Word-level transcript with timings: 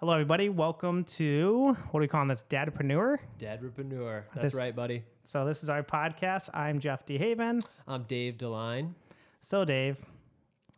Hello, 0.00 0.12
everybody. 0.12 0.48
Welcome 0.48 1.04
to 1.04 1.76
what 1.90 1.98
are 1.98 2.02
we 2.02 2.08
calling 2.08 2.28
this? 2.28 2.44
Dadpreneur. 2.48 3.18
Dadpreneur. 3.38 4.24
That's 4.34 4.46
This- 4.52 4.54
right, 4.54 4.74
buddy. 4.74 5.02
So 5.24 5.44
this 5.44 5.62
is 5.62 5.68
our 5.68 5.82
podcast. 5.82 6.50
I'm 6.54 6.78
Jeff 6.78 7.04
DeHaven. 7.04 7.64
I'm 7.86 8.04
Dave 8.04 8.38
Deline. 8.38 8.94
So 9.40 9.64
Dave, 9.64 9.96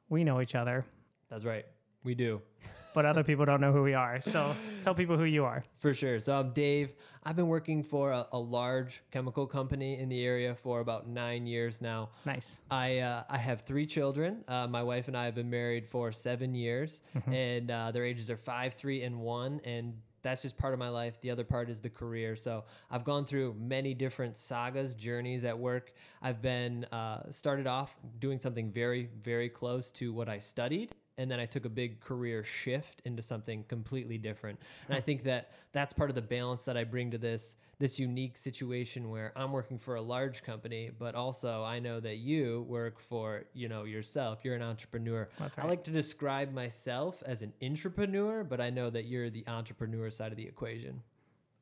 we 0.08 0.24
know 0.24 0.40
each 0.40 0.54
other, 0.54 0.84
That's 1.28 1.44
right. 1.44 1.66
We 2.02 2.14
do. 2.14 2.40
but 2.94 3.06
other 3.06 3.24
people 3.24 3.44
don't 3.44 3.60
know 3.60 3.72
who 3.72 3.82
we 3.82 3.94
are. 3.94 4.20
So 4.20 4.54
tell 4.82 4.94
people 4.94 5.16
who 5.16 5.24
you 5.24 5.44
are. 5.44 5.64
For 5.78 5.94
sure. 5.94 6.20
So 6.20 6.38
I'm 6.38 6.52
Dave. 6.52 6.94
I've 7.24 7.36
been 7.36 7.48
working 7.48 7.82
for 7.82 8.12
a, 8.12 8.26
a 8.32 8.38
large 8.38 9.02
chemical 9.10 9.46
company 9.46 9.98
in 9.98 10.08
the 10.08 10.24
area 10.24 10.54
for 10.54 10.80
about 10.80 11.08
nine 11.08 11.46
years 11.46 11.80
now. 11.80 12.10
Nice. 12.24 12.60
I 12.70 12.98
uh, 12.98 13.24
I 13.28 13.38
have 13.38 13.62
three 13.62 13.86
children. 13.86 14.44
Uh, 14.48 14.66
my 14.66 14.82
wife 14.82 15.08
and 15.08 15.16
I 15.16 15.26
have 15.26 15.34
been 15.34 15.50
married 15.50 15.86
for 15.86 16.12
seven 16.12 16.54
years, 16.54 17.02
and 17.26 17.70
uh, 17.70 17.90
their 17.90 18.04
ages 18.04 18.30
are 18.30 18.36
five, 18.36 18.74
three, 18.74 19.02
and 19.02 19.20
one. 19.20 19.60
And 19.64 19.94
that's 20.22 20.42
just 20.42 20.56
part 20.56 20.72
of 20.72 20.78
my 20.78 20.88
life. 20.88 21.20
The 21.20 21.30
other 21.30 21.44
part 21.44 21.70
is 21.70 21.80
the 21.80 21.90
career. 21.90 22.36
So 22.36 22.64
I've 22.90 23.04
gone 23.04 23.24
through 23.24 23.54
many 23.58 23.94
different 23.94 24.36
sagas, 24.36 24.94
journeys 24.94 25.44
at 25.44 25.58
work. 25.58 25.92
I've 26.22 26.42
been 26.42 26.84
uh, 26.86 27.30
started 27.30 27.66
off 27.66 27.94
doing 28.18 28.38
something 28.38 28.70
very, 28.70 29.08
very 29.22 29.48
close 29.48 29.90
to 29.92 30.12
what 30.12 30.28
I 30.28 30.38
studied. 30.38 30.94
And 31.20 31.30
then 31.30 31.38
I 31.38 31.44
took 31.44 31.66
a 31.66 31.68
big 31.68 32.00
career 32.00 32.42
shift 32.42 33.02
into 33.04 33.20
something 33.20 33.64
completely 33.64 34.16
different. 34.16 34.58
And 34.88 34.96
I 34.96 35.02
think 35.02 35.24
that 35.24 35.52
that's 35.72 35.92
part 35.92 36.08
of 36.08 36.14
the 36.14 36.22
balance 36.22 36.64
that 36.64 36.78
I 36.78 36.84
bring 36.84 37.10
to 37.10 37.18
this 37.18 37.56
this 37.78 37.98
unique 37.98 38.36
situation 38.36 39.08
where 39.08 39.32
I'm 39.36 39.52
working 39.52 39.78
for 39.78 39.94
a 39.96 40.02
large 40.02 40.42
company, 40.42 40.90
but 40.98 41.14
also 41.14 41.62
I 41.62 41.78
know 41.78 41.98
that 42.00 42.16
you 42.16 42.66
work 42.68 43.00
for, 43.00 43.44
you 43.54 43.68
know, 43.68 43.84
yourself. 43.84 44.40
You're 44.44 44.54
an 44.54 44.62
entrepreneur. 44.62 45.28
That's 45.38 45.58
I 45.58 45.66
like 45.66 45.84
to 45.84 45.90
describe 45.90 46.52
myself 46.52 47.22
as 47.26 47.42
an 47.42 47.52
entrepreneur, 47.62 48.44
but 48.44 48.60
I 48.60 48.70
know 48.70 48.90
that 48.90 49.06
you're 49.06 49.30
the 49.30 49.44
entrepreneur 49.46 50.10
side 50.10 50.30
of 50.30 50.36
the 50.36 50.46
equation. 50.46 51.02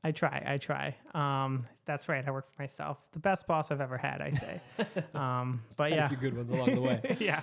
I 0.04 0.12
try. 0.12 0.42
I 0.46 0.58
try. 0.58 0.94
Um, 1.12 1.66
that's 1.84 2.08
right. 2.08 2.26
I 2.26 2.30
work 2.30 2.52
for 2.54 2.62
myself. 2.62 2.98
The 3.12 3.18
best 3.18 3.46
boss 3.46 3.70
I've 3.70 3.80
ever 3.80 3.98
had, 3.98 4.20
I 4.20 4.30
say. 4.30 4.60
um, 5.14 5.62
but 5.76 5.90
yeah. 5.90 6.06
a 6.06 6.08
few 6.08 6.16
good 6.16 6.36
ones 6.36 6.50
along 6.50 6.74
the 6.74 6.80
way. 6.80 7.16
yeah. 7.20 7.42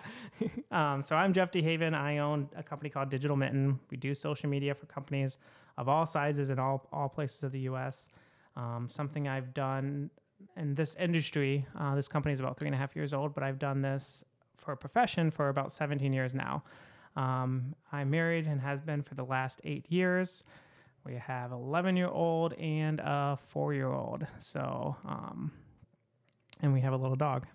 Um, 0.72 1.02
so 1.02 1.16
I'm 1.16 1.34
Jeff 1.34 1.52
DeHaven. 1.52 1.94
I 1.94 2.20
own 2.20 2.50
a 2.56 2.64
company 2.64 2.90
called 2.90 3.10
Digital 3.10 3.36
Mitten. 3.36 3.80
We 3.92 3.98
do 3.98 4.14
social 4.14 4.50
media 4.50 4.74
for 4.74 4.86
companies 4.86 5.38
of 5.78 5.90
all 5.90 6.06
sizes 6.06 6.50
in 6.50 6.58
all, 6.58 6.88
all 6.94 7.10
places 7.10 7.44
of 7.44 7.52
the 7.52 7.60
U.S. 7.62 8.08
Um, 8.56 8.88
something 8.90 9.28
I've 9.28 9.54
done 9.54 10.10
in 10.56 10.76
this 10.76 10.96
industry. 10.96 11.66
Uh, 11.78 11.96
this 11.96 12.08
company 12.08 12.32
is 12.34 12.40
about 12.40 12.58
three 12.58 12.68
and 12.68 12.76
a 12.76 12.78
half 12.78 12.96
years 12.96 13.14
old, 13.14 13.34
but 13.34 13.44
I've 13.44 13.60
done 13.60 13.82
this 13.82 14.24
for 14.58 14.72
a 14.72 14.78
profession 14.78 15.30
for 15.30 15.50
about 15.50 15.72
17 15.74 16.14
years 16.14 16.34
now. 16.34 16.64
Um, 17.18 17.76
I'm 17.92 18.10
married 18.10 18.46
and 18.46 18.62
has 18.62 18.82
been 18.82 19.04
for 19.04 19.16
the 19.16 19.26
last 19.26 19.62
eight 19.64 19.92
years. 19.92 20.44
We 21.06 21.16
have 21.16 21.52
11 21.52 21.96
year 21.96 22.08
old 22.08 22.54
and 22.54 23.00
a 23.00 23.38
four 23.48 23.74
year 23.74 23.92
old. 23.92 24.26
So, 24.40 24.96
um, 25.06 25.52
and 26.62 26.74
we 26.74 26.82
have 26.82 26.94
a 26.94 26.98
little 26.98 27.16
dog. 27.16 27.46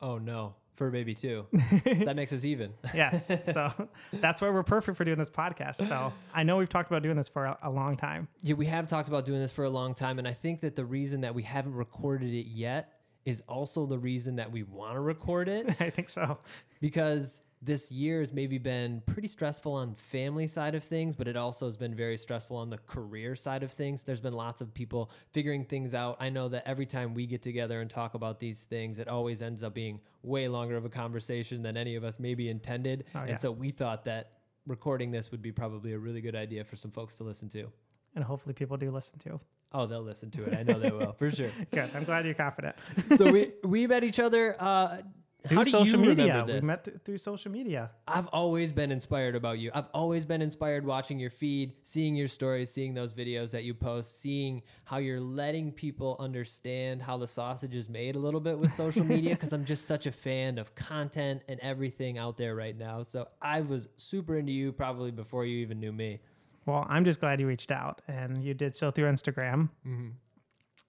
Oh 0.00 0.18
no, 0.18 0.54
fur 0.76 0.90
baby 0.90 1.14
too. 1.14 1.46
that 1.84 2.16
makes 2.16 2.32
us 2.32 2.44
even. 2.44 2.72
Yes. 2.94 3.30
So 3.52 3.70
that's 4.12 4.40
why 4.40 4.48
we're 4.50 4.62
perfect 4.62 4.96
for 4.96 5.04
doing 5.04 5.18
this 5.18 5.30
podcast. 5.30 5.86
So 5.86 6.12
I 6.34 6.42
know 6.42 6.56
we've 6.56 6.68
talked 6.68 6.90
about 6.90 7.02
doing 7.02 7.16
this 7.16 7.28
for 7.28 7.44
a, 7.46 7.58
a 7.62 7.70
long 7.70 7.96
time. 7.96 8.28
Yeah, 8.42 8.54
we 8.54 8.66
have 8.66 8.86
talked 8.86 9.08
about 9.08 9.24
doing 9.24 9.40
this 9.40 9.52
for 9.52 9.64
a 9.64 9.70
long 9.70 9.94
time, 9.94 10.18
and 10.18 10.26
I 10.26 10.32
think 10.32 10.60
that 10.62 10.74
the 10.74 10.84
reason 10.84 11.20
that 11.20 11.34
we 11.34 11.42
haven't 11.42 11.74
recorded 11.74 12.32
it 12.32 12.46
yet 12.46 12.92
is 13.24 13.42
also 13.48 13.86
the 13.86 13.98
reason 13.98 14.36
that 14.36 14.50
we 14.50 14.62
want 14.62 14.94
to 14.94 15.00
record 15.00 15.48
it 15.48 15.66
I 15.80 15.90
think 15.90 16.08
so. 16.08 16.38
because 16.80 17.42
this 17.62 17.90
year 17.90 18.20
has 18.20 18.32
maybe 18.32 18.58
been 18.58 19.02
pretty 19.06 19.26
stressful 19.28 19.72
on 19.72 19.94
family 19.94 20.46
side 20.46 20.74
of 20.74 20.84
things 20.84 21.16
but 21.16 21.26
it 21.26 21.36
also 21.36 21.64
has 21.64 21.76
been 21.76 21.94
very 21.94 22.16
stressful 22.18 22.56
on 22.56 22.68
the 22.68 22.76
career 22.86 23.34
side 23.34 23.62
of 23.62 23.72
things 23.72 24.04
there's 24.04 24.20
been 24.20 24.34
lots 24.34 24.60
of 24.60 24.72
people 24.74 25.10
figuring 25.32 25.64
things 25.64 25.94
out 25.94 26.16
i 26.20 26.28
know 26.28 26.48
that 26.50 26.62
every 26.66 26.84
time 26.84 27.14
we 27.14 27.26
get 27.26 27.40
together 27.42 27.80
and 27.80 27.88
talk 27.90 28.12
about 28.14 28.38
these 28.40 28.64
things 28.64 28.98
it 28.98 29.08
always 29.08 29.40
ends 29.40 29.62
up 29.62 29.72
being 29.72 29.98
way 30.22 30.48
longer 30.48 30.76
of 30.76 30.84
a 30.84 30.88
conversation 30.90 31.62
than 31.62 31.76
any 31.78 31.96
of 31.96 32.04
us 32.04 32.18
maybe 32.20 32.48
intended 32.50 33.04
Oh, 33.14 33.20
yeah. 33.24 33.30
and 33.32 33.40
so 33.40 33.50
we 33.50 33.70
thought 33.70 34.04
that 34.04 34.32
recording 34.66 35.10
this 35.10 35.30
would 35.30 35.40
be 35.42 35.50
probably 35.52 35.92
a 35.94 35.98
really 35.98 36.20
good 36.20 36.36
idea 36.36 36.62
for 36.64 36.76
some 36.76 36.90
folks 36.90 37.14
to 37.16 37.24
listen 37.24 37.48
to 37.50 37.70
And 38.14 38.22
hopefully 38.22 38.52
people 38.52 38.76
do 38.76 38.90
listen 38.90 39.18
to. 39.20 39.40
oh 39.72 39.86
they'll 39.86 40.02
listen 40.02 40.30
to 40.32 40.44
it 40.44 40.54
i 40.58 40.62
know 40.62 40.78
they 40.78 40.90
will 40.90 41.12
for 41.18 41.30
sure 41.30 41.50
Good. 41.72 41.90
I'm 41.94 42.04
glad 42.04 42.26
you're 42.26 42.34
confident. 42.34 42.76
so 43.16 43.32
we 43.32 43.52
we 43.64 43.86
met 43.86 44.04
each 44.04 44.20
other 44.20 44.56
uh 44.60 44.98
Through 45.46 45.56
how 45.56 45.64
do 45.64 45.70
social 45.70 46.00
you 46.00 46.08
media. 46.08 46.26
remember 46.26 46.54
We 46.54 46.60
met 46.60 46.84
th- 46.84 46.96
through 47.04 47.18
social 47.18 47.50
media. 47.50 47.90
I've 48.06 48.26
always 48.28 48.72
been 48.72 48.90
inspired 48.90 49.36
about 49.36 49.58
you. 49.58 49.70
I've 49.74 49.88
always 49.94 50.24
been 50.24 50.42
inspired 50.42 50.84
watching 50.84 51.18
your 51.18 51.30
feed, 51.30 51.74
seeing 51.82 52.16
your 52.16 52.28
stories, 52.28 52.70
seeing 52.70 52.94
those 52.94 53.12
videos 53.12 53.50
that 53.52 53.64
you 53.64 53.74
post, 53.74 54.20
seeing 54.20 54.62
how 54.84 54.98
you're 54.98 55.20
letting 55.20 55.72
people 55.72 56.16
understand 56.18 57.02
how 57.02 57.16
the 57.16 57.26
sausage 57.26 57.74
is 57.74 57.88
made 57.88 58.16
a 58.16 58.18
little 58.18 58.40
bit 58.40 58.58
with 58.58 58.72
social 58.72 59.04
media 59.04 59.30
because 59.34 59.52
I'm 59.52 59.64
just 59.64 59.86
such 59.86 60.06
a 60.06 60.12
fan 60.12 60.58
of 60.58 60.74
content 60.74 61.42
and 61.48 61.60
everything 61.60 62.18
out 62.18 62.36
there 62.36 62.54
right 62.54 62.76
now. 62.76 63.02
So 63.02 63.28
I 63.40 63.60
was 63.60 63.88
super 63.96 64.36
into 64.36 64.52
you 64.52 64.72
probably 64.72 65.10
before 65.10 65.44
you 65.44 65.58
even 65.58 65.80
knew 65.80 65.92
me. 65.92 66.20
Well, 66.66 66.84
I'm 66.88 67.04
just 67.04 67.20
glad 67.20 67.40
you 67.40 67.46
reached 67.46 67.70
out 67.70 68.02
and 68.08 68.42
you 68.42 68.52
did 68.52 68.74
so 68.74 68.90
through 68.90 69.10
Instagram. 69.10 69.70
Mm-hmm. 69.86 70.08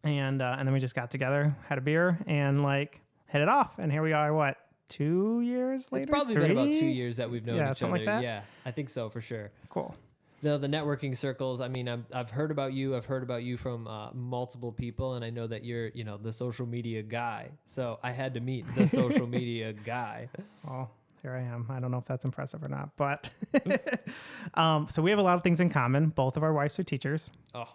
And, 0.03 0.41
uh, 0.41 0.55
and 0.57 0.67
then 0.67 0.73
we 0.73 0.79
just 0.79 0.95
got 0.95 1.11
together, 1.11 1.55
had 1.67 1.77
a 1.77 1.81
beer, 1.81 2.19
and 2.27 2.63
like 2.63 3.01
hit 3.27 3.41
it 3.41 3.49
off. 3.49 3.77
And 3.77 3.91
here 3.91 4.01
we 4.03 4.13
are, 4.13 4.33
what, 4.33 4.57
two 4.89 5.41
years 5.41 5.91
later? 5.91 6.03
It's 6.03 6.09
probably 6.09 6.33
been 6.35 6.51
about 6.51 6.65
two 6.67 6.85
years 6.85 7.17
that 7.17 7.29
we've 7.29 7.45
known 7.45 7.57
Yeah, 7.57 7.71
each 7.71 7.77
something 7.77 8.01
other. 8.01 8.11
like 8.11 8.21
that. 8.21 8.23
Yeah, 8.23 8.41
I 8.65 8.71
think 8.71 8.89
so 8.89 9.09
for 9.09 9.21
sure. 9.21 9.51
Cool. 9.69 9.95
No, 10.43 10.57
the 10.59 10.67
networking 10.67 11.17
circles. 11.17 11.61
I 11.61 11.67
mean, 11.67 11.87
I'm, 11.89 12.05
I've 12.13 12.29
heard 12.29 12.51
about 12.51 12.71
you. 12.73 12.95
I've 12.95 13.07
heard 13.07 13.23
about 13.23 13.41
you 13.43 13.57
from 13.57 13.87
uh, 13.87 14.11
multiple 14.13 14.71
people, 14.71 15.15
and 15.15 15.25
I 15.25 15.31
know 15.31 15.47
that 15.47 15.65
you're, 15.65 15.87
you 15.89 16.03
know, 16.03 16.17
the 16.17 16.31
social 16.31 16.67
media 16.67 17.01
guy. 17.01 17.49
So 17.65 17.97
I 18.03 18.11
had 18.11 18.35
to 18.35 18.39
meet 18.39 18.65
the 18.75 18.87
social 18.87 19.25
media 19.27 19.73
guy. 19.73 20.29
Well, 20.63 20.91
here 21.23 21.33
I 21.33 21.41
am. 21.41 21.65
I 21.69 21.79
don't 21.79 21.89
know 21.89 21.97
if 21.97 22.05
that's 22.05 22.23
impressive 22.23 22.63
or 22.63 22.67
not, 22.67 22.95
but 22.97 23.31
um, 24.53 24.87
so 24.91 25.01
we 25.01 25.09
have 25.09 25.17
a 25.19 25.23
lot 25.23 25.35
of 25.37 25.43
things 25.43 25.59
in 25.59 25.69
common. 25.69 26.09
Both 26.09 26.37
of 26.37 26.43
our 26.43 26.53
wives 26.53 26.77
are 26.77 26.83
teachers. 26.83 27.31
Oh, 27.55 27.69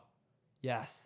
yes. 0.61 1.05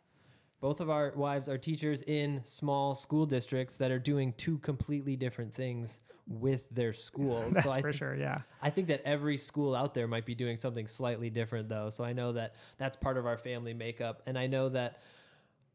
Both 0.60 0.80
of 0.80 0.88
our 0.90 1.12
wives 1.14 1.48
are 1.48 1.58
teachers 1.58 2.02
in 2.02 2.40
small 2.44 2.94
school 2.94 3.26
districts 3.26 3.76
that 3.78 3.90
are 3.90 3.98
doing 3.98 4.32
two 4.36 4.58
completely 4.58 5.14
different 5.16 5.54
things 5.54 6.00
with 6.26 6.68
their 6.70 6.92
schools. 6.92 7.44
That's 7.54 7.66
so 7.66 7.72
I 7.72 7.80
for 7.80 7.92
thi- 7.92 7.98
sure. 7.98 8.16
Yeah. 8.16 8.40
I 8.62 8.70
think 8.70 8.88
that 8.88 9.02
every 9.04 9.36
school 9.36 9.74
out 9.76 9.94
there 9.94 10.08
might 10.08 10.26
be 10.26 10.34
doing 10.34 10.56
something 10.56 10.86
slightly 10.86 11.30
different, 11.30 11.68
though. 11.68 11.90
So 11.90 12.04
I 12.04 12.12
know 12.14 12.32
that 12.32 12.54
that's 12.78 12.96
part 12.96 13.16
of 13.16 13.26
our 13.26 13.36
family 13.38 13.74
makeup. 13.74 14.22
And 14.26 14.38
I 14.38 14.46
know 14.46 14.68
that 14.70 15.02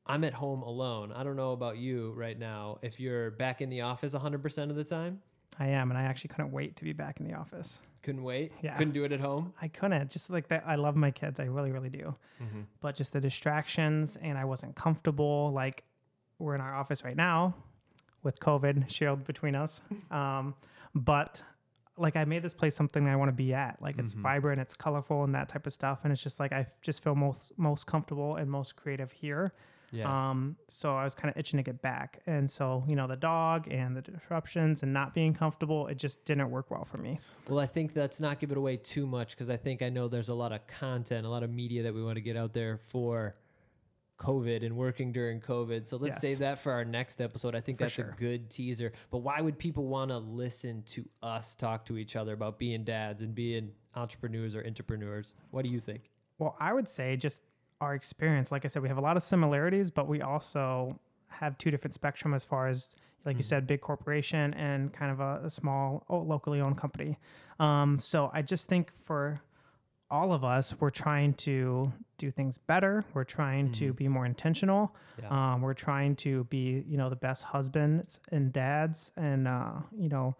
I'm 0.06 0.24
at 0.24 0.34
home 0.34 0.62
alone. 0.64 1.12
I 1.12 1.24
don't 1.24 1.36
know 1.38 1.52
about 1.52 1.78
you 1.78 2.12
right 2.18 2.38
now. 2.38 2.80
If 2.82 3.00
you're 3.00 3.32
back 3.32 3.62
in 3.62 3.70
the 3.70 3.82
office 3.82 4.14
100% 4.14 4.70
of 4.70 4.76
the 4.76 4.84
time, 4.84 5.22
I 5.60 5.68
am, 5.68 5.92
and 5.92 5.98
I 5.98 6.04
actually 6.04 6.30
couldn't 6.30 6.52
wait 6.52 6.76
to 6.78 6.84
be 6.84 6.94
back 6.94 7.20
in 7.20 7.28
the 7.28 7.34
office. 7.34 7.82
couldn't 8.04 8.24
wait, 8.24 8.52
Yeah. 8.62 8.76
couldn't 8.78 8.94
do 8.94 9.04
it 9.04 9.12
at 9.12 9.20
home. 9.20 9.54
I 9.62 9.68
couldn't. 9.68 10.10
Just 10.10 10.32
like 10.32 10.48
that, 10.48 10.64
I 10.66 10.74
love 10.76 10.96
my 10.96 11.12
kids. 11.12 11.40
I 11.40 11.44
really, 11.44 11.72
really 11.72 11.90
do. 11.90 12.16
But 12.80 12.96
just 12.96 13.14
the 13.14 13.22
distractions, 13.22 14.18
and 14.22 14.38
I 14.38 14.46
wasn't 14.46 14.76
comfortable. 14.76 15.52
Like 15.54 15.84
we're 16.40 16.56
in 16.56 16.62
our 16.62 16.74
office 16.74 17.04
right 17.04 17.16
now 17.16 17.54
with 18.24 18.40
COVID 18.40 18.90
shielded 18.90 19.26
between 19.26 19.56
us. 19.56 19.82
Um, 20.12 20.56
but 20.96 21.44
like 21.98 22.16
I 22.16 22.26
made 22.26 22.42
this 22.42 22.54
place 22.56 22.76
something 22.76 23.08
I 23.08 23.16
want 23.16 23.30
to 23.30 23.34
be 23.34 23.54
at. 23.54 23.80
Like 23.82 24.00
it's 24.00 24.14
vibrant, 24.14 24.60
it's 24.60 24.74
colorful, 24.74 25.24
and 25.24 25.36
that 25.36 25.48
type 25.50 25.68
of 25.68 25.74
stuff. 25.74 26.00
And 26.04 26.12
it's 26.12 26.24
just 26.24 26.40
like 26.40 26.52
I 26.54 26.66
just 26.82 27.04
feel 27.04 27.14
most 27.14 27.52
most 27.58 27.86
comfortable 27.86 28.38
and 28.38 28.50
most 28.50 28.76
creative 28.76 29.12
here. 29.12 29.54
Yeah. 29.92 30.30
Um, 30.30 30.56
so 30.70 30.96
I 30.96 31.04
was 31.04 31.16
kind 31.16 31.30
of 31.34 31.38
itching 31.38 31.58
to 31.58 31.64
get 31.64 31.82
back. 31.82 32.22
And 32.26 32.50
so, 32.50 32.84
you 32.88 32.96
know, 32.96 33.08
the 33.08 33.16
dog 33.18 33.68
and 33.70 33.96
the 33.96 34.02
disruptions 34.02 34.84
and 34.84 34.94
not 34.94 35.14
being 35.14 35.34
comfortable, 35.34 35.88
it 35.88 35.98
just 35.98 36.24
didn't 36.24 36.50
work 36.50 36.72
well 36.72 36.86
for 36.86 36.98
me. 36.98 37.20
Well, 37.50 37.60
I 37.60 37.66
think 37.66 37.92
let's 37.96 38.20
not 38.20 38.40
give 38.40 38.52
it 38.52 38.58
away 38.58 38.78
too 38.78 39.06
much 39.06 39.32
because 39.32 39.50
I 39.50 39.58
think 39.58 39.82
I 39.82 39.90
know 39.90 40.08
there's 40.08 40.30
a 40.30 40.34
lot 40.34 40.54
of 40.54 40.66
content, 40.68 41.26
a 41.26 41.30
lot 41.30 41.44
of 41.44 41.50
media 41.50 41.84
that 41.84 41.94
we 41.94 42.02
want 42.02 42.16
to 42.16 42.22
get 42.22 42.38
out 42.38 42.54
there 42.54 42.78
for 42.88 43.36
COVID 44.18 44.64
and 44.66 44.78
working 44.78 45.12
during 45.12 45.42
COVID. 45.42 45.88
So 45.88 45.98
let's 45.98 46.16
Yes. 46.16 46.22
save 46.22 46.40
that 46.40 46.60
for 46.60 46.72
our 46.72 46.86
next 46.86 47.20
episode. 47.22 47.56
I 47.56 47.60
think 47.60 47.80
For 47.80 47.86
that's 47.86 47.94
sure. 47.94 48.12
a 48.12 48.16
good 48.16 48.50
teaser. 48.52 48.92
But 49.10 49.20
why 49.20 49.42
would 49.42 49.58
people 49.58 49.88
want 49.88 50.12
to 50.12 50.20
listen 50.20 50.84
to 50.88 51.04
us 51.24 51.56
talk 51.56 51.86
to 51.86 51.98
each 51.98 52.16
other 52.16 52.34
about 52.34 52.60
being 52.60 52.84
dads 52.84 53.24
and 53.24 53.34
being 53.34 53.72
entrepreneurs 53.96 54.56
or 54.56 54.64
entrepreneurs? 54.66 55.34
What 55.50 55.66
do 55.66 55.74
you 55.74 55.80
think? 55.80 56.12
Well, 56.38 56.56
I 56.60 56.72
would 56.72 56.88
say 56.88 57.18
just 57.18 57.42
our 57.82 57.94
experience. 57.94 58.52
Like 58.52 58.64
I 58.64 58.70
said, 58.70 58.82
we 58.82 58.88
have 58.88 58.98
a 58.98 59.02
lot 59.02 59.18
of 59.18 59.24
similarities, 59.24 59.92
but 59.92 60.08
we 60.08 60.22
also 60.22 60.98
have 61.28 61.58
two 61.58 61.72
different 61.72 61.94
spectrum 61.94 62.34
as 62.34 62.46
far 62.46 62.68
as, 62.70 62.96
like 63.26 63.36
you 63.36 63.44
said, 63.44 63.68
big 63.68 63.82
corporation 63.82 64.54
and 64.54 64.94
kind 64.94 65.12
of 65.12 65.20
a, 65.20 65.42
a 65.46 65.50
small, 65.50 66.06
locally 66.10 66.62
owned 66.62 66.78
company. 66.78 67.18
Um, 67.60 68.00
so 68.00 68.32
I 68.34 68.42
just 68.42 68.70
think 68.70 68.92
for 69.02 69.42
all 70.10 70.34
of 70.34 70.44
us, 70.44 70.76
we're 70.80 70.90
trying 70.90 71.34
to 71.36 71.92
do 72.18 72.30
things 72.30 72.58
better. 72.58 73.04
We're 73.14 73.24
trying 73.24 73.72
to 73.74 73.94
be 73.94 74.08
more 74.08 74.26
intentional. 74.26 74.96
Yeah. 75.22 75.54
Um, 75.54 75.62
we're 75.62 75.74
trying 75.74 76.16
to 76.18 76.44
be, 76.46 76.84
you 76.88 76.98
know, 76.98 77.10
the 77.10 77.16
best 77.16 77.44
husbands 77.44 78.20
and 78.32 78.52
dads, 78.52 79.12
and 79.16 79.48
uh, 79.48 79.74
you 79.98 80.10
know, 80.10 80.36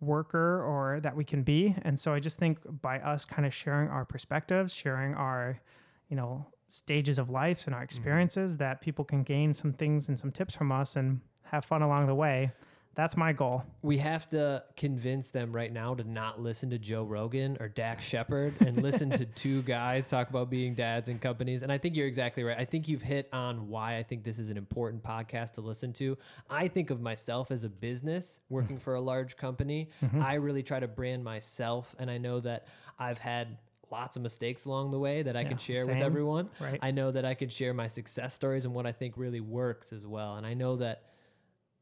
worker 0.00 0.64
or 0.64 1.00
that 1.00 1.14
we 1.14 1.24
can 1.24 1.42
be. 1.42 1.74
And 1.82 1.98
so 1.98 2.14
I 2.14 2.20
just 2.20 2.38
think 2.38 2.58
by 2.80 3.00
us 3.00 3.24
kind 3.24 3.44
of 3.44 3.52
sharing 3.52 3.88
our 3.88 4.04
perspectives, 4.04 4.72
sharing 4.72 5.14
our, 5.14 5.60
you 6.08 6.16
know, 6.16 6.46
stages 6.72 7.18
of 7.18 7.30
life 7.30 7.66
and 7.66 7.74
our 7.74 7.80
mm-hmm. 7.80 7.84
experiences, 7.84 8.56
that 8.58 8.80
people 8.80 9.04
can 9.04 9.22
gain 9.22 9.52
some 9.52 9.72
things 9.72 10.08
and 10.08 10.18
some 10.18 10.30
tips 10.30 10.54
from 10.54 10.72
us 10.72 10.96
and 10.96 11.20
have 11.44 11.64
fun 11.64 11.82
along 11.82 12.06
the 12.06 12.14
way. 12.14 12.52
That's 12.96 13.16
my 13.16 13.32
goal. 13.32 13.62
We 13.82 13.98
have 13.98 14.28
to 14.30 14.64
convince 14.76 15.30
them 15.30 15.52
right 15.52 15.72
now 15.72 15.94
to 15.94 16.02
not 16.02 16.40
listen 16.40 16.70
to 16.70 16.78
Joe 16.78 17.04
Rogan 17.04 17.56
or 17.60 17.68
Dax 17.68 18.04
Shepard 18.04 18.60
and 18.60 18.82
listen 18.82 19.10
to 19.10 19.24
two 19.36 19.62
guys 19.62 20.08
talk 20.08 20.28
about 20.28 20.50
being 20.50 20.74
dads 20.74 21.08
and 21.08 21.20
companies. 21.20 21.62
And 21.62 21.70
I 21.70 21.78
think 21.78 21.96
you're 21.96 22.08
exactly 22.08 22.42
right. 22.42 22.58
I 22.58 22.64
think 22.64 22.88
you've 22.88 23.02
hit 23.02 23.28
on 23.32 23.68
why 23.68 23.96
I 23.96 24.02
think 24.02 24.24
this 24.24 24.40
is 24.40 24.50
an 24.50 24.56
important 24.56 25.04
podcast 25.04 25.52
to 25.52 25.60
listen 25.60 25.92
to. 25.94 26.16
I 26.50 26.66
think 26.66 26.90
of 26.90 27.00
myself 27.00 27.52
as 27.52 27.62
a 27.62 27.68
business 27.68 28.40
working 28.48 28.76
mm. 28.76 28.82
for 28.82 28.96
a 28.96 29.00
large 29.00 29.36
company. 29.36 29.90
Mm-hmm. 30.02 30.20
I 30.20 30.34
really 30.34 30.64
try 30.64 30.80
to 30.80 30.88
brand 30.88 31.22
myself. 31.22 31.94
And 31.98 32.10
I 32.10 32.18
know 32.18 32.40
that 32.40 32.66
I've 32.98 33.18
had 33.18 33.56
lots 33.90 34.16
of 34.16 34.22
mistakes 34.22 34.64
along 34.64 34.90
the 34.90 34.98
way 34.98 35.22
that 35.22 35.36
I 35.36 35.44
can 35.44 35.58
share 35.58 35.86
with 35.86 35.96
everyone. 35.98 36.48
Right. 36.60 36.78
I 36.80 36.90
know 36.90 37.10
that 37.10 37.24
I 37.24 37.34
can 37.34 37.48
share 37.48 37.74
my 37.74 37.86
success 37.88 38.34
stories 38.34 38.64
and 38.64 38.74
what 38.74 38.86
I 38.86 38.92
think 38.92 39.14
really 39.16 39.40
works 39.40 39.92
as 39.92 40.06
well. 40.06 40.36
And 40.36 40.46
I 40.46 40.54
know 40.54 40.76
that 40.76 41.02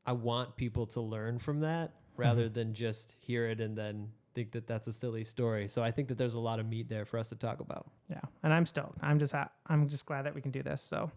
I 0.06 0.12
want 0.12 0.56
people 0.56 0.86
to 0.86 1.00
learn 1.00 1.38
from 1.38 1.60
that 1.60 1.92
rather 2.16 2.44
Mm-hmm. 2.46 2.54
than 2.54 2.74
just 2.74 3.14
hear 3.20 3.46
it 3.46 3.60
and 3.60 3.76
then 3.76 4.08
think 4.34 4.52
that 4.52 4.66
that's 4.66 4.86
a 4.86 4.92
silly 4.92 5.22
story. 5.24 5.68
So 5.68 5.82
I 5.82 5.90
think 5.90 6.08
that 6.08 6.18
there's 6.18 6.34
a 6.34 6.38
lot 6.40 6.60
of 6.60 6.66
meat 6.66 6.88
there 6.88 7.04
for 7.04 7.18
us 7.18 7.28
to 7.28 7.36
talk 7.36 7.60
about. 7.60 7.90
Yeah. 8.08 8.20
And 8.42 8.52
I'm 8.52 8.66
stoked. 8.66 8.98
I'm 9.02 9.18
just 9.18 9.32
ha- 9.32 9.50
I'm 9.66 9.88
just 9.88 10.06
glad 10.06 10.22
that 10.26 10.34
we 10.34 10.40
can 10.40 10.50
do 10.50 10.62
this. 10.62 10.80
So 10.82 11.10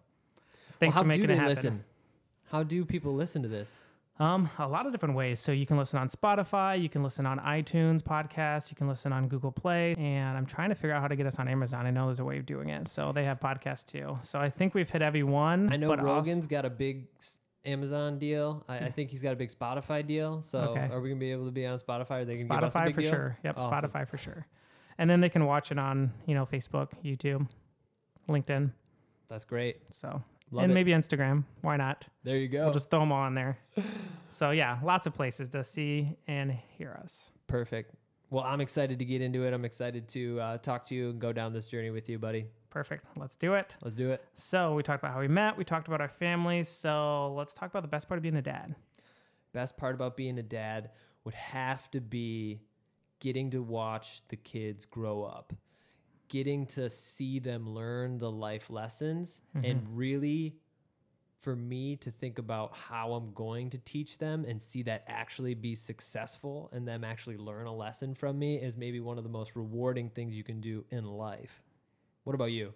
thanks 0.78 0.94
well, 0.94 1.04
for 1.04 1.08
making 1.08 1.24
it 1.30 1.30
happen. 1.38 1.46
listen? 1.48 1.84
How 2.50 2.62
do 2.62 2.84
people 2.84 3.14
listen 3.14 3.42
to 3.42 3.48
this? 3.48 3.78
Um, 4.18 4.50
a 4.58 4.68
lot 4.68 4.84
of 4.86 4.92
different 4.92 5.14
ways. 5.16 5.40
So 5.40 5.52
you 5.52 5.64
can 5.66 5.76
listen 5.78 5.98
on 5.98 6.08
Spotify, 6.08 6.80
you 6.80 6.88
can 6.88 7.02
listen 7.02 7.24
on 7.26 7.38
iTunes 7.40 8.02
podcasts, 8.02 8.70
you 8.70 8.76
can 8.76 8.86
listen 8.86 9.12
on 9.12 9.26
Google 9.26 9.50
Play, 9.50 9.94
and 9.98 10.36
I'm 10.36 10.44
trying 10.46 10.68
to 10.68 10.74
figure 10.74 10.92
out 10.92 11.00
how 11.00 11.08
to 11.08 11.16
get 11.16 11.26
us 11.26 11.38
on 11.38 11.48
Amazon. 11.48 11.86
I 11.86 11.90
know 11.90 12.06
there's 12.06 12.20
a 12.20 12.24
way 12.24 12.38
of 12.38 12.46
doing 12.46 12.68
it. 12.68 12.86
So 12.88 13.12
they 13.12 13.24
have 13.24 13.40
podcasts 13.40 13.86
too. 13.86 14.18
So 14.22 14.38
I 14.38 14.50
think 14.50 14.74
we've 14.74 14.88
hit 14.88 15.00
every 15.02 15.22
one. 15.22 15.72
I 15.72 15.76
know 15.76 15.88
but 15.88 15.98
also- 15.98 16.12
Rogan's 16.14 16.46
got 16.46 16.64
a 16.66 16.70
big 16.70 17.06
Amazon 17.64 18.18
deal. 18.18 18.64
I, 18.68 18.78
I 18.80 18.90
think 18.90 19.10
he's 19.10 19.22
got 19.22 19.32
a 19.32 19.36
big 19.36 19.50
Spotify 19.50 20.06
deal. 20.06 20.42
So 20.42 20.58
Okay. 20.60 20.88
are 20.92 21.00
we 21.00 21.08
gonna 21.08 21.18
be 21.18 21.32
able 21.32 21.46
to 21.46 21.52
be 21.52 21.64
on 21.64 21.78
Spotify? 21.78 22.10
Are 22.22 22.24
they 22.24 22.34
gonna 22.36 22.60
give 22.60 22.64
us 22.64 22.74
a 22.74 22.78
Spotify 22.78 22.84
big 22.86 22.94
for 22.96 23.00
deal? 23.00 23.10
sure. 23.10 23.38
Yep, 23.44 23.58
Awesome. 23.58 23.90
Spotify 23.90 24.08
for 24.08 24.18
sure. 24.18 24.46
And 24.98 25.08
then 25.08 25.20
they 25.20 25.30
can 25.30 25.46
watch 25.46 25.72
it 25.72 25.78
on, 25.78 26.12
you 26.26 26.34
know, 26.34 26.44
Facebook, 26.44 26.88
YouTube, 27.04 27.48
LinkedIn. 28.28 28.72
That's 29.28 29.44
great. 29.46 29.78
So 29.90 30.22
Love 30.52 30.64
and 30.64 30.72
it. 30.72 30.74
maybe 30.74 30.92
Instagram. 30.92 31.44
Why 31.62 31.76
not? 31.76 32.04
There 32.24 32.36
you 32.36 32.46
go. 32.46 32.64
We'll 32.64 32.72
just 32.72 32.90
throw 32.90 33.00
them 33.00 33.10
all 33.10 33.26
in 33.26 33.34
there. 33.34 33.58
so 34.28 34.50
yeah, 34.50 34.78
lots 34.84 35.06
of 35.06 35.14
places 35.14 35.48
to 35.50 35.64
see 35.64 36.16
and 36.28 36.52
hear 36.76 36.98
us. 37.02 37.32
Perfect. 37.46 37.94
Well, 38.30 38.44
I'm 38.44 38.60
excited 38.60 38.98
to 38.98 39.04
get 39.04 39.20
into 39.22 39.44
it. 39.46 39.52
I'm 39.52 39.64
excited 39.64 40.08
to 40.10 40.40
uh, 40.40 40.58
talk 40.58 40.84
to 40.86 40.94
you 40.94 41.10
and 41.10 41.20
go 41.20 41.32
down 41.32 41.52
this 41.52 41.68
journey 41.68 41.90
with 41.90 42.08
you, 42.08 42.18
buddy. 42.18 42.46
Perfect. 42.70 43.04
Let's 43.16 43.36
do 43.36 43.54
it. 43.54 43.76
Let's 43.82 43.96
do 43.96 44.10
it. 44.12 44.24
So 44.34 44.74
we 44.74 44.82
talked 44.82 45.02
about 45.02 45.12
how 45.12 45.20
we 45.20 45.28
met. 45.28 45.56
We 45.56 45.64
talked 45.64 45.88
about 45.88 46.00
our 46.00 46.08
families. 46.08 46.68
So 46.68 47.34
let's 47.34 47.52
talk 47.52 47.70
about 47.70 47.82
the 47.82 47.88
best 47.88 48.08
part 48.08 48.18
of 48.18 48.22
being 48.22 48.36
a 48.36 48.42
dad. 48.42 48.74
best 49.52 49.76
part 49.76 49.94
about 49.94 50.16
being 50.16 50.38
a 50.38 50.42
dad 50.42 50.90
would 51.24 51.34
have 51.34 51.90
to 51.90 52.00
be 52.00 52.60
getting 53.20 53.50
to 53.50 53.62
watch 53.62 54.22
the 54.28 54.36
kids 54.36 54.84
grow 54.84 55.22
up, 55.22 55.52
getting 56.32 56.64
to 56.64 56.88
see 56.88 57.38
them 57.38 57.68
learn 57.68 58.16
the 58.16 58.30
life 58.30 58.70
lessons, 58.70 59.42
and 59.62 59.86
really 59.94 60.56
for 61.38 61.54
me 61.54 61.96
to 61.96 62.10
think 62.10 62.38
about 62.38 62.72
how 62.72 63.12
I'm 63.12 63.32
going 63.32 63.68
to 63.70 63.78
teach 63.78 64.18
them 64.18 64.44
and 64.46 64.62
see 64.62 64.82
that 64.84 65.04
actually 65.08 65.54
be 65.54 65.74
successful 65.74 66.70
and 66.72 66.86
them 66.86 67.02
actually 67.02 67.36
learn 67.36 67.66
a 67.66 67.74
lesson 67.74 68.14
from 68.14 68.38
me 68.38 68.56
is 68.56 68.76
maybe 68.76 69.00
one 69.00 69.18
of 69.18 69.24
the 69.24 69.30
most 69.30 69.56
rewarding 69.56 70.08
things 70.08 70.34
you 70.34 70.44
can 70.44 70.60
do 70.60 70.84
in 70.90 71.04
life. 71.04 71.60
What 72.22 72.34
about 72.34 72.52
you? 72.52 72.72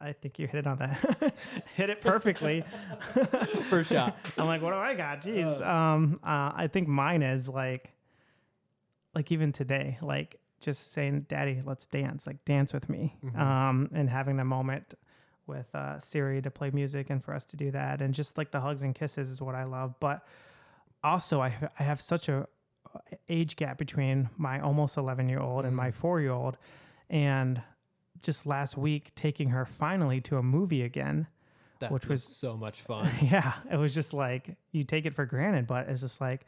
I 0.00 0.12
think 0.12 0.38
you 0.38 0.46
hit 0.46 0.60
it 0.60 0.66
on 0.66 0.78
that. 0.78 1.34
hit 1.76 1.90
it 1.90 2.00
perfectly. 2.00 2.64
First 3.68 3.90
shot. 3.90 4.16
I'm 4.38 4.46
like, 4.46 4.62
what 4.62 4.70
do 4.70 4.78
I 4.78 4.94
got? 4.94 5.20
Jeez. 5.20 5.64
Um, 5.64 6.20
uh, 6.22 6.52
I 6.54 6.68
think 6.72 6.88
mine 6.88 7.22
is 7.22 7.50
like, 7.50 7.92
like 9.14 9.30
even 9.30 9.52
today, 9.52 9.98
like 10.00 10.40
just 10.60 10.92
saying, 10.92 11.26
"Daddy, 11.28 11.62
let's 11.64 11.86
dance." 11.86 12.26
Like 12.26 12.44
dance 12.44 12.72
with 12.72 12.88
me, 12.88 13.16
um, 13.36 13.90
and 13.94 14.08
having 14.10 14.36
the 14.36 14.44
moment 14.44 14.94
with 15.46 15.74
uh, 15.74 15.98
Siri 15.98 16.42
to 16.42 16.50
play 16.50 16.70
music 16.70 17.08
and 17.10 17.22
for 17.24 17.32
us 17.34 17.44
to 17.46 17.56
do 17.56 17.70
that, 17.70 18.02
and 18.02 18.12
just 18.14 18.36
like 18.38 18.50
the 18.50 18.60
hugs 18.60 18.82
and 18.82 18.94
kisses 18.94 19.30
is 19.30 19.40
what 19.40 19.54
I 19.54 19.64
love. 19.64 19.94
But 20.00 20.26
also, 21.04 21.40
I 21.40 21.54
I 21.78 21.82
have 21.82 22.00
such 22.00 22.28
a 22.28 22.46
age 23.28 23.56
gap 23.56 23.78
between 23.78 24.30
my 24.36 24.60
almost 24.60 24.96
11 24.96 25.28
year 25.28 25.40
old 25.40 25.64
and 25.64 25.76
my 25.76 25.90
four 25.90 26.20
year 26.20 26.32
old, 26.32 26.56
and 27.10 27.62
just 28.22 28.46
last 28.46 28.76
week 28.76 29.14
taking 29.14 29.50
her 29.50 29.64
finally 29.64 30.20
to 30.22 30.38
a 30.38 30.42
movie 30.42 30.82
again 30.82 31.26
That 31.80 31.92
Which 31.92 32.08
was- 32.08 32.24
so 32.24 32.56
much 32.56 32.80
fun. 32.90 33.10
yeah, 33.22 33.52
it 33.70 33.76
was 33.76 33.94
just 33.94 34.12
like 34.14 34.56
you 34.72 34.82
take 34.84 35.06
it 35.06 35.14
for 35.14 35.24
granted, 35.26 35.66
but 35.68 35.88
it's 35.88 36.00
just 36.00 36.20
like 36.20 36.44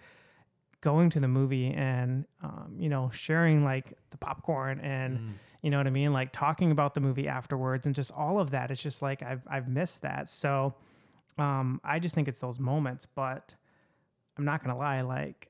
going 0.80 1.10
to 1.10 1.20
the 1.20 1.28
movie 1.28 1.72
and 1.72 2.24
um, 2.42 2.74
you 2.78 2.88
know 2.88 3.10
sharing 3.10 3.64
like 3.64 3.92
the 4.10 4.16
popcorn 4.16 4.80
and 4.80 5.18
Mm. 5.18 5.32
you 5.62 5.70
know 5.70 5.76
what 5.78 5.86
I 5.86 5.90
mean, 5.90 6.12
like 6.12 6.32
talking 6.32 6.70
about 6.70 6.94
the 6.94 7.00
movie 7.00 7.28
afterwards 7.28 7.84
and 7.86 7.94
just 7.94 8.10
all 8.12 8.38
of 8.38 8.50
that. 8.52 8.70
It's 8.70 8.82
just 8.82 9.02
like 9.02 9.22
I've 9.22 9.42
I've 9.46 9.68
missed 9.68 10.02
that. 10.02 10.28
So 10.28 10.74
um, 11.38 11.80
I 11.84 11.98
just 11.98 12.14
think 12.14 12.28
it's 12.28 12.40
those 12.40 12.58
moments, 12.58 13.06
but 13.14 13.54
I'm 14.38 14.44
not 14.44 14.62
gonna 14.64 14.78
lie, 14.78 15.00
like. 15.02 15.46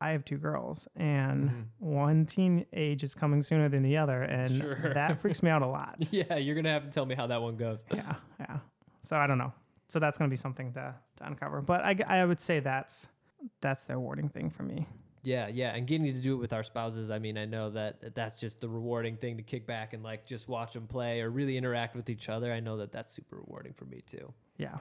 I 0.00 0.10
have 0.10 0.24
two 0.24 0.38
girls, 0.38 0.86
and 0.94 1.50
Mhm. 1.50 1.64
one 1.80 2.24
teenage 2.24 3.02
is 3.02 3.16
coming 3.16 3.42
sooner 3.42 3.68
than 3.68 3.82
the 3.82 3.96
other, 3.96 4.22
and 4.22 4.56
Sure. 4.56 4.76
that 4.94 5.18
freaks 5.18 5.42
me 5.42 5.50
out 5.50 5.62
a 5.62 5.66
lot. 5.66 5.96
Yeah, 6.12 6.36
you're 6.36 6.54
gonna 6.54 6.70
have 6.70 6.84
to 6.84 6.90
tell 6.90 7.04
me 7.04 7.16
how 7.16 7.26
that 7.26 7.42
one 7.42 7.56
goes. 7.56 7.84
yeah, 7.92 8.14
yeah. 8.38 8.58
So 9.00 9.16
I 9.16 9.26
don't 9.26 9.38
know. 9.38 9.52
So 9.88 9.98
that's 9.98 10.16
going 10.16 10.28
to 10.28 10.32
be 10.32 10.36
something 10.36 10.72
to, 10.74 10.94
to 11.16 11.26
uncover. 11.26 11.60
But 11.62 11.80
I, 11.82 11.96
I 12.06 12.24
would 12.24 12.40
say 12.40 12.60
that's 12.60 13.08
that's 13.60 13.84
the 13.84 13.94
rewarding 13.94 14.28
thing 14.28 14.50
for 14.50 14.62
me. 14.62 14.86
Yeah, 15.22 15.48
yeah, 15.48 15.74
and 15.74 15.86
getting 15.86 16.06
to 16.12 16.20
do 16.20 16.34
it 16.34 16.38
with 16.38 16.52
our 16.52 16.62
spouses. 16.62 17.10
I 17.10 17.18
mean, 17.18 17.36
I 17.36 17.44
know 17.44 17.70
that 17.70 18.14
that's 18.14 18.36
just 18.36 18.60
the 18.60 18.68
rewarding 18.68 19.16
thing 19.16 19.36
to 19.36 19.42
kick 19.42 19.66
back 19.66 19.92
and 19.92 20.02
like 20.02 20.26
just 20.26 20.48
watch 20.48 20.72
them 20.72 20.86
play 20.86 21.20
or 21.20 21.30
really 21.30 21.56
interact 21.56 21.96
with 21.96 22.08
each 22.08 22.28
other. 22.28 22.52
I 22.52 22.60
know 22.60 22.76
that 22.78 22.92
that's 22.92 23.12
super 23.12 23.36
rewarding 23.36 23.72
for 23.74 23.84
me 23.84 24.02
too. 24.06 24.32
Yeah, 24.56 24.78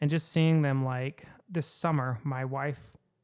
and 0.00 0.10
just 0.10 0.32
seeing 0.32 0.62
them 0.62 0.84
like 0.84 1.26
this 1.48 1.66
summer, 1.66 2.18
my 2.24 2.44
wife, 2.44 2.80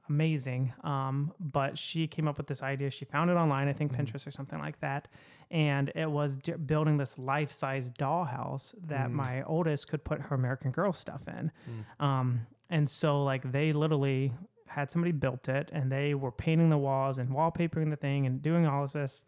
amazing. 0.09 0.73
Um, 0.85 1.33
but 1.41 1.79
she 1.79 2.07
came 2.07 2.29
up 2.29 2.37
with 2.37 2.47
this 2.47 2.63
idea. 2.63 2.91
She 2.91 3.05
found 3.05 3.31
it 3.31 3.35
online, 3.35 3.67
I 3.67 3.73
think 3.73 3.93
Pinterest 3.93 4.27
or 4.27 4.31
something 4.31 4.59
like 4.59 4.79
that, 4.81 5.09
and 5.51 5.91
it 5.95 6.11
was 6.11 6.37
d- 6.37 6.53
building 6.53 6.99
this 6.99 7.19
life-size 7.19 7.91
dollhouse 7.93 8.75
that 8.87 9.11
my 9.11 9.43
oldest 9.45 9.89
could 9.89 10.05
put 10.05 10.21
her 10.21 10.35
American 10.37 10.71
Girl 10.71 10.93
stuff 10.93 11.23
in. 11.27 11.51
Um, 11.99 12.47
and 12.69 12.89
so 12.89 13.25
like 13.25 13.51
they 13.51 13.73
literally 13.73 14.33
had 14.71 14.93
somebody 14.93 15.13
built 15.13 15.49
it 15.49 15.71
and 15.73 15.91
they 15.91 16.15
were 16.15 16.31
painting 16.31 16.71
the 16.71 16.79
walls 16.79 17.19
and 17.19 17.31
wallpapering 17.31 17.91
the 17.91 17.97
thing 17.97 18.25
and 18.25 18.41
doing 18.41 18.67
all 18.67 18.85
of 18.85 18.93
this. 18.93 19.25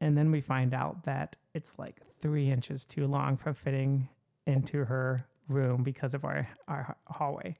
And 0.00 0.16
then 0.16 0.30
we 0.30 0.40
find 0.40 0.74
out 0.74 1.04
that 1.04 1.36
it's 1.54 1.78
like 1.78 1.96
three 2.20 2.50
inches 2.50 2.84
too 2.84 3.06
long 3.06 3.36
for 3.38 3.54
fitting 3.54 4.08
into 4.46 4.84
her 4.84 5.26
room 5.48 5.82
because 5.82 6.12
of 6.12 6.24
our, 6.24 6.46
our 6.68 6.96
hallway. 7.06 7.56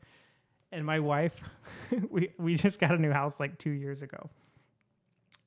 And 0.71 0.85
my 0.85 1.01
wife, 1.01 1.41
we, 2.11 2.31
we 2.39 2.55
just 2.57 2.79
got 2.79 2.93
a 2.93 2.99
new 2.99 3.11
house 3.11 3.41
like 3.41 3.59
two 3.59 3.71
years 3.71 4.03
ago. 4.03 4.29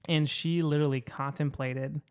And 0.06 0.28
she 0.28 0.64
literally 0.64 1.00
contemplated 1.00 2.02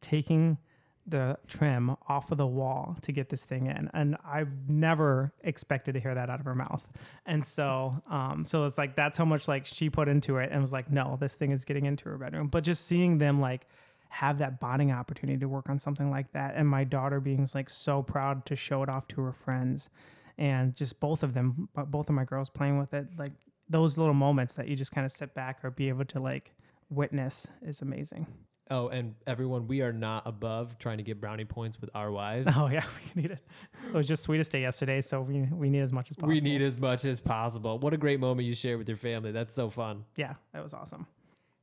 taking 0.00 0.58
the 1.06 1.38
trim 1.46 1.96
off 2.08 2.32
of 2.32 2.38
the 2.38 2.46
wall 2.46 2.96
to 3.02 3.12
get 3.12 3.28
this 3.28 3.44
thing 3.44 3.66
in. 3.66 3.90
And 3.92 4.16
i've 4.24 4.68
never 4.68 5.32
expected 5.42 5.92
to 5.94 6.00
hear 6.00 6.14
that 6.14 6.30
out 6.30 6.40
of 6.40 6.46
her 6.46 6.54
mouth. 6.54 6.86
And 7.26 7.44
so 7.44 8.02
um 8.08 8.46
so 8.46 8.64
it's 8.64 8.78
like 8.78 8.94
that's 8.94 9.18
how 9.18 9.24
much 9.24 9.46
like 9.48 9.66
she 9.66 9.90
put 9.90 10.08
into 10.08 10.38
it 10.38 10.50
and 10.52 10.62
was 10.62 10.72
like 10.72 10.90
no 10.90 11.16
this 11.20 11.34
thing 11.34 11.50
is 11.50 11.64
getting 11.64 11.84
into 11.84 12.08
her 12.08 12.16
bedroom. 12.16 12.48
But 12.48 12.64
just 12.64 12.86
seeing 12.86 13.18
them 13.18 13.40
like 13.40 13.66
have 14.08 14.38
that 14.38 14.60
bonding 14.60 14.92
opportunity 14.92 15.38
to 15.40 15.48
work 15.48 15.68
on 15.68 15.78
something 15.78 16.08
like 16.08 16.30
that 16.32 16.54
and 16.54 16.68
my 16.68 16.84
daughter 16.84 17.18
being 17.18 17.46
like 17.52 17.68
so 17.68 18.00
proud 18.00 18.46
to 18.46 18.54
show 18.54 18.82
it 18.82 18.88
off 18.88 19.08
to 19.08 19.20
her 19.20 19.32
friends 19.32 19.90
and 20.38 20.76
just 20.76 21.00
both 21.00 21.24
of 21.24 21.34
them 21.34 21.68
both 21.88 22.08
of 22.08 22.14
my 22.14 22.24
girls 22.24 22.48
playing 22.48 22.78
with 22.78 22.94
it 22.94 23.08
like 23.18 23.32
those 23.68 23.98
little 23.98 24.14
moments 24.14 24.54
that 24.54 24.68
you 24.68 24.76
just 24.76 24.92
kind 24.92 25.04
of 25.04 25.10
sit 25.10 25.34
back 25.34 25.64
or 25.64 25.70
be 25.70 25.88
able 25.88 26.04
to 26.04 26.20
like 26.20 26.52
witness 26.90 27.48
is 27.62 27.80
amazing 27.82 28.24
Oh, 28.70 28.88
and 28.88 29.14
everyone, 29.26 29.66
we 29.66 29.82
are 29.82 29.92
not 29.92 30.22
above 30.26 30.78
trying 30.78 30.96
to 30.96 31.04
get 31.04 31.20
brownie 31.20 31.44
points 31.44 31.80
with 31.80 31.90
our 31.94 32.10
wives. 32.10 32.50
Oh 32.56 32.68
yeah, 32.68 32.84
we 33.14 33.22
need 33.22 33.30
it. 33.32 33.40
It 33.88 33.94
was 33.94 34.08
just 34.08 34.22
sweetest 34.22 34.52
day 34.52 34.62
yesterday, 34.62 35.00
so 35.00 35.20
we 35.20 35.42
we 35.52 35.68
need 35.68 35.80
as 35.80 35.92
much 35.92 36.10
as 36.10 36.16
possible. 36.16 36.34
We 36.34 36.40
need 36.40 36.62
as 36.62 36.78
much 36.78 37.04
as 37.04 37.20
possible. 37.20 37.78
What 37.78 37.92
a 37.92 37.98
great 37.98 38.20
moment 38.20 38.48
you 38.48 38.54
share 38.54 38.78
with 38.78 38.88
your 38.88 38.96
family. 38.96 39.32
That's 39.32 39.54
so 39.54 39.68
fun. 39.70 40.04
Yeah, 40.16 40.34
that 40.52 40.62
was 40.62 40.72
awesome. 40.72 41.06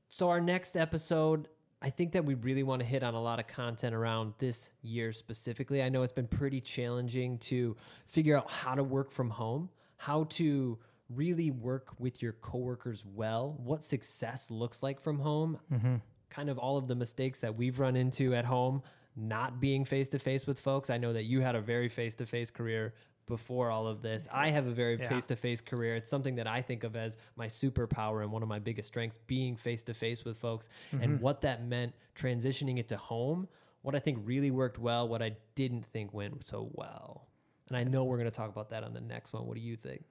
So, 0.09 0.29
our 0.29 0.41
next 0.41 0.75
episode, 0.75 1.47
I 1.81 1.89
think 1.89 2.11
that 2.11 2.25
we 2.25 2.35
really 2.35 2.63
want 2.63 2.81
to 2.81 2.85
hit 2.85 3.01
on 3.01 3.13
a 3.13 3.21
lot 3.21 3.39
of 3.39 3.47
content 3.47 3.95
around 3.95 4.33
this 4.37 4.69
year 4.81 5.11
specifically. 5.13 5.81
I 5.81 5.89
know 5.89 6.03
it's 6.03 6.13
been 6.13 6.27
pretty 6.27 6.61
challenging 6.61 7.39
to 7.39 7.75
figure 8.05 8.37
out 8.37 8.51
how 8.51 8.75
to 8.75 8.83
work 8.83 9.09
from 9.09 9.29
home, 9.29 9.69
how 9.97 10.25
to 10.25 10.77
really 11.09 11.51
work 11.51 11.93
with 11.99 12.21
your 12.21 12.33
coworkers 12.33 13.03
well, 13.05 13.57
what 13.63 13.83
success 13.83 14.51
looks 14.51 14.83
like 14.83 15.01
from 15.01 15.19
home, 15.19 15.59
mm-hmm. 15.71 15.95
Kind 16.31 16.49
of 16.49 16.57
all 16.57 16.77
of 16.77 16.87
the 16.87 16.95
mistakes 16.95 17.39
that 17.41 17.55
we've 17.55 17.79
run 17.79 17.95
into 17.95 18.33
at 18.33 18.45
home, 18.45 18.81
not 19.15 19.59
being 19.59 19.85
face 19.85 20.07
to 20.09 20.19
face 20.19 20.47
with 20.47 20.59
folks. 20.59 20.89
I 20.89 20.97
know 20.97 21.13
that 21.13 21.25
you 21.25 21.41
had 21.41 21.55
a 21.55 21.61
very 21.61 21.89
face 21.89 22.15
to 22.15 22.25
face 22.25 22.49
career 22.49 22.95
before 23.27 23.69
all 23.69 23.85
of 23.85 24.01
this. 24.01 24.27
I 24.31 24.49
have 24.49 24.65
a 24.65 24.71
very 24.71 24.97
face 24.97 25.27
to 25.27 25.35
face 25.35 25.61
career. 25.61 25.95
It's 25.95 26.09
something 26.09 26.35
that 26.35 26.47
I 26.47 26.61
think 26.61 26.83
of 26.83 26.95
as 26.95 27.17
my 27.35 27.47
superpower 27.47 28.23
and 28.23 28.31
one 28.31 28.41
of 28.41 28.49
my 28.49 28.59
biggest 28.59 28.87
strengths 28.87 29.19
being 29.27 29.55
face 29.55 29.83
to 29.83 29.93
face 29.93 30.25
with 30.25 30.37
folks 30.37 30.69
and 30.91 31.01
mm-hmm. 31.01 31.21
what 31.21 31.41
that 31.41 31.65
meant 31.65 31.93
transitioning 32.15 32.79
it 32.79 32.87
to 32.89 32.97
home. 32.97 33.47
What 33.83 33.95
I 33.95 33.99
think 33.99 34.19
really 34.23 34.51
worked 34.51 34.79
well, 34.79 35.07
what 35.07 35.21
I 35.21 35.35
didn't 35.55 35.85
think 35.85 36.13
went 36.13 36.47
so 36.47 36.69
well. 36.73 37.27
And 37.69 37.77
I 37.77 37.83
know 37.83 38.03
we're 38.03 38.17
going 38.17 38.29
to 38.29 38.35
talk 38.35 38.49
about 38.49 38.69
that 38.71 38.83
on 38.83 38.93
the 38.93 39.01
next 39.01 39.33
one. 39.33 39.45
What 39.45 39.55
do 39.55 39.61
you 39.61 39.75
think? 39.75 40.03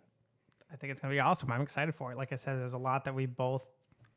I 0.73 0.77
think 0.77 0.91
it's 0.91 1.01
going 1.01 1.11
to 1.11 1.15
be 1.15 1.21
awesome. 1.21 1.51
I'm 1.53 1.61
excited 1.61 1.95
for 1.95 2.11
it. 2.11 2.17
Like 2.17 2.33
I 2.33 2.37
said, 2.37 2.59
there's 2.59 2.73
a 2.73 2.79
lot 2.79 3.05
that 3.05 3.15
we 3.15 3.27
both, 3.27 3.67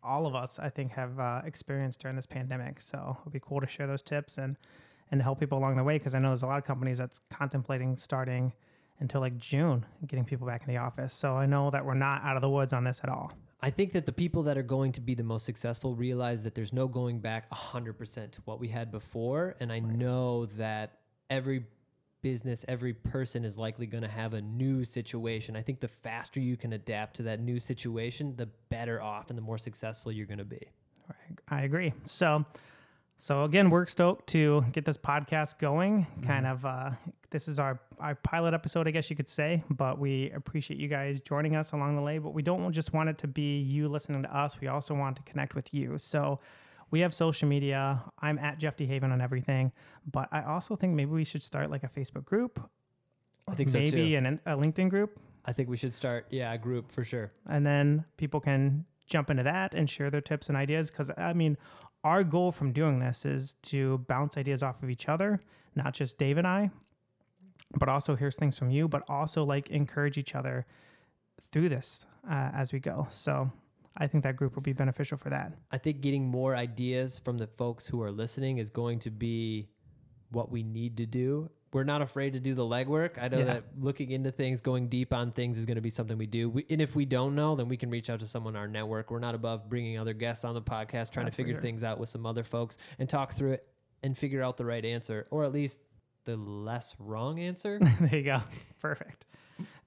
all 0.04 0.26
of 0.26 0.36
us, 0.36 0.60
I 0.60 0.70
think, 0.70 0.92
have 0.92 1.20
uh, 1.20 1.42
experienced 1.46 2.00
during 2.00 2.16
this 2.16 2.26
pandemic. 2.26 2.82
So 2.82 3.18
it'll 3.20 3.32
be 3.32 3.40
cool 3.40 3.62
to 3.62 3.68
share 3.68 3.88
those 3.88 4.02
tips 4.02 4.38
and 4.38 4.58
and 5.12 5.22
help 5.22 5.40
people 5.40 5.60
along 5.60 5.78
the 5.78 5.84
way 5.84 5.98
because 6.00 6.16
I 6.16 6.20
know 6.20 6.30
there's 6.30 6.42
a 6.42 6.48
lot 6.48 6.58
of 6.58 6.66
companies 6.66 6.98
that's 6.98 7.22
contemplating 7.30 7.98
starting 7.98 8.52
until 9.00 9.22
like 9.22 9.38
June, 9.38 9.86
getting 10.08 10.26
people 10.26 10.48
back 10.48 10.64
in 10.68 10.74
the 10.74 10.80
office. 10.80 11.14
So 11.14 11.36
I 11.36 11.46
know 11.46 11.70
that 11.70 11.86
we're 11.86 11.94
not 11.94 12.24
out 12.24 12.36
of 12.36 12.42
the 12.42 12.50
woods 12.50 12.74
on 12.74 12.84
this 12.84 13.00
at 13.04 13.10
all. 13.10 13.32
I 13.62 13.70
think 13.70 13.92
that 13.94 14.06
the 14.06 14.12
people 14.12 14.44
that 14.44 14.58
are 14.58 14.64
going 14.64 14.92
to 14.94 15.02
be 15.02 15.14
the 15.14 15.24
most 15.24 15.46
successful 15.46 15.96
realize 15.96 16.44
that 16.44 16.56
there's 16.56 16.74
no 16.74 16.88
going 16.88 17.20
back 17.20 17.50
100% 17.52 18.32
to 18.32 18.42
what 18.46 18.60
we 18.60 18.68
had 18.68 18.92
before. 18.92 19.56
And 19.60 19.72
I 19.72 19.80
know 19.80 20.48
that 20.58 21.00
every 21.30 21.66
business, 22.24 22.66
every 22.68 22.94
person 22.94 23.46
is 23.46 23.58
likely 23.58 23.86
going 23.86 24.02
to 24.02 24.10
have 24.10 24.34
a 24.34 24.42
new 24.42 24.84
situation. 24.84 25.56
I 25.56 25.62
think 25.62 25.82
the 25.82 25.88
faster 25.88 26.40
you 26.40 26.58
can 26.58 26.74
adapt 26.74 27.18
to 27.18 27.24
that 27.24 27.40
new 27.40 27.60
situation, 27.60 28.36
the 28.36 28.48
better 28.70 29.00
off 29.00 29.30
and 29.30 29.38
the 29.38 29.44
more 29.44 29.60
successful 29.60 30.12
you're 30.12 30.26
going 30.26 30.40
to 30.40 30.46
be. 30.46 30.68
I 31.50 31.62
agree. 31.62 31.94
So, 32.04 32.46
so 33.18 33.44
again, 33.44 33.70
we're 33.70 33.86
stoked 33.86 34.28
to 34.30 34.66
get 34.72 34.86
this 34.86 34.98
podcast 34.98 35.60
going. 35.60 36.08
Kind 36.26 36.48
of, 36.48 36.66
uh, 36.66 36.92
this 37.30 37.48
is 37.48 37.60
our 37.60 37.80
our 38.00 38.16
pilot 38.16 38.54
episode, 38.54 38.88
I 38.88 38.92
guess 38.92 39.10
you 39.10 39.16
could 39.16 39.30
say. 39.30 39.64
But 39.70 40.00
we 40.00 40.32
appreciate 40.32 40.80
you 40.80 40.88
guys 40.88 41.20
joining 41.20 41.56
us 41.56 41.74
along 41.74 41.98
the 41.98 42.02
way. 42.02 42.18
But 42.18 42.34
we 42.34 42.42
don't 42.42 42.72
just 42.72 42.94
want 42.94 43.10
it 43.10 43.18
to 43.20 43.28
be 43.28 43.60
you 43.60 43.90
listening 43.90 44.24
to 44.24 44.36
us. 44.36 44.60
We 44.60 44.68
also 44.68 44.96
want 44.96 45.18
to 45.18 45.22
connect 45.24 45.54
with 45.54 45.74
you. 45.74 45.98
So. 45.98 46.40
We 46.94 47.00
have 47.00 47.12
social 47.12 47.48
media. 47.48 48.04
I'm 48.20 48.38
at 48.38 48.60
Jeff 48.60 48.78
DeHaven 48.78 49.12
on 49.12 49.20
everything, 49.20 49.72
but 50.12 50.30
I 50.32 50.44
also 50.44 50.76
think 50.76 50.94
maybe 50.94 51.10
we 51.10 51.24
should 51.24 51.42
start 51.42 51.72
like 51.72 51.84
a 51.84 51.88
Facebook 51.88 52.24
group, 52.24 52.60
I 53.48 53.56
think 53.56 53.72
so 53.72 53.80
maybe 53.80 54.12
too. 54.12 54.18
an, 54.18 54.40
a 54.46 54.52
LinkedIn 54.52 54.90
group, 54.90 55.20
I 55.44 55.54
think 55.54 55.70
we 55.70 55.76
should 55.76 55.92
start, 55.92 56.28
yeah, 56.30 56.54
a 56.54 56.58
group 56.60 56.92
for 56.92 57.04
sure. 57.04 57.32
and 57.50 57.66
then 57.66 58.06
people 58.18 58.40
can 58.40 58.86
jump 59.08 59.32
into 59.32 59.42
that 59.42 59.74
and 59.74 59.90
share 59.90 60.12
their 60.12 60.22
tips 60.22 60.50
and 60.50 60.58
ideas 60.58 60.92
because 60.92 61.10
i 61.18 61.34
mean 61.34 61.58
our 62.04 62.24
goal 62.24 62.52
from 62.52 62.72
doing 62.72 63.00
this 63.00 63.26
is 63.26 63.56
to 63.62 63.98
bounce 64.08 64.38
ideas 64.38 64.64
off 64.64 64.82
of 64.84 64.90
each 64.90 65.10
other 65.10 65.42
not 65.76 65.94
just 65.94 66.18
dave 66.18 66.38
and 66.38 66.48
i 66.48 66.70
but 67.80 67.90
also 67.90 68.16
here's 68.16 68.36
things 68.36 68.58
from 68.58 68.70
you 68.70 68.88
but 68.88 69.04
also 69.10 69.44
like 69.44 69.70
encourage 69.72 70.18
each 70.18 70.36
other 70.36 70.66
through 71.52 71.68
this 71.68 72.06
uh, 72.30 72.52
as 72.54 72.72
we 72.72 72.80
go 72.80 73.06
so 73.10 73.52
i 73.98 74.08
think 74.08 74.24
that 74.24 74.36
group 74.36 74.56
will 74.56 74.62
be 74.62 74.74
beneficial 74.74 75.18
for 75.18 75.30
that 75.30 75.54
I 75.72 75.78
think 75.78 76.02
getting 76.02 76.26
more 76.28 76.56
ideas 76.56 77.20
from 77.20 77.38
the 77.38 77.48
folks 77.48 77.86
who 77.88 78.02
are 78.02 78.12
listening 78.12 78.58
is 78.58 78.70
going 78.70 79.00
to 79.00 79.12
be 79.12 79.70
what 80.30 80.52
we 80.52 80.64
need 80.64 80.98
to 80.98 81.06
do. 81.06 81.50
We're 81.72 81.84
not 81.84 82.02
afraid 82.04 82.34
to 82.34 82.40
do 82.40 82.54
the 82.56 82.64
legwork. 82.64 83.22
I 83.22 83.28
know 83.28 83.40
Yeah. 83.40 83.46
that 83.46 83.64
looking 83.80 84.12
into 84.12 84.32
things, 84.32 84.62
going 84.62 84.88
deep 84.90 85.12
on 85.14 85.32
things 85.32 85.58
is 85.58 85.66
going 85.66 85.76
to 85.76 85.82
be 85.82 85.90
something 85.90 86.18
we 86.18 86.28
do. 86.28 86.50
We, 86.50 86.66
and 86.70 86.82
if 86.82 86.96
we 86.96 87.06
don't 87.06 87.34
know, 87.36 87.56
then 87.56 87.68
we 87.68 87.78
can 87.78 87.90
reach 87.90 88.10
out 88.12 88.20
to 88.22 88.28
someone 88.28 88.56
in 88.56 88.60
our 88.60 88.68
network. 88.68 89.10
We're 89.12 89.20
not 89.20 89.34
above 89.36 89.70
bringing 89.70 89.98
other 90.00 90.14
guests 90.14 90.46
on 90.46 90.54
the 90.54 90.62
podcast, 90.62 91.12
trying 91.12 91.26
That's 91.26 91.36
to 91.36 91.42
figure 91.44 91.56
sure. 91.56 91.62
things 91.62 91.84
out 91.84 92.00
with 92.00 92.10
some 92.10 92.26
other 92.28 92.44
folks 92.44 92.78
and 93.00 93.10
talk 93.10 93.34
through 93.34 93.54
it 93.54 93.68
and 94.04 94.18
figure 94.18 94.42
out 94.44 94.58
the 94.58 94.66
right 94.66 94.84
answer, 94.86 95.28
or 95.32 95.44
at 95.44 95.52
least 95.52 95.80
the 96.26 96.36
less 96.38 96.96
wrong 97.00 97.40
answer. 97.40 97.80
there 98.02 98.16
you 98.16 98.24
go 98.24 98.42
perfect 98.80 99.26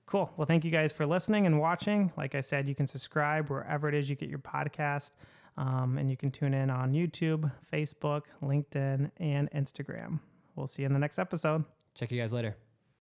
cool. 0.06 0.32
Well 0.36 0.46
thank 0.46 0.64
you 0.64 0.70
guys 0.70 0.92
for 0.92 1.06
listening 1.06 1.46
and 1.46 1.58
watching. 1.58 2.12
Like 2.16 2.34
i 2.34 2.40
said 2.40 2.68
you 2.68 2.74
can 2.74 2.86
subscribe 2.86 3.50
wherever 3.50 3.88
it 3.88 3.94
is 3.94 4.08
you 4.08 4.16
get 4.16 4.28
your 4.28 4.38
podcast 4.38 5.12
um, 5.56 5.98
and 5.98 6.10
you 6.10 6.16
can 6.16 6.30
tune 6.30 6.52
in 6.52 6.68
on 6.70 6.92
youtube 6.92 7.50
facebook 7.72 8.22
linkedin 8.42 9.10
and 9.18 9.50
instagram. 9.50 10.20
We'll 10.54 10.66
see 10.66 10.82
you 10.82 10.86
in 10.86 10.92
the 10.92 10.98
next 10.98 11.18
episode. 11.18 11.64
Check 11.94 12.10
you 12.10 12.20
guys 12.20 12.32
later. 12.32 12.56